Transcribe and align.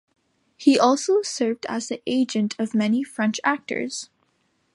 He 0.57 0.79
also 0.79 1.21
served 1.21 1.67
as 1.69 1.87
the 1.89 2.01
agent 2.07 2.55
of 2.57 2.73
many 2.73 3.03
French 3.03 3.39
actors. 3.43 4.09